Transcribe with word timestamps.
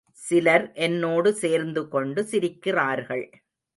சிலர் 0.09 0.65
என்னோடு 0.75 1.33
சேர்ந்துகொண்டு 1.33 2.23
சிரிக்கிறார்கள். 2.23 3.25